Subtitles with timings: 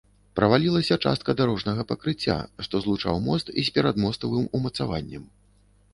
[0.37, 2.37] Правалілася частка дарожнага пакрыцця,
[2.69, 5.23] што злучаў мост з перадмастовым умацаваннем.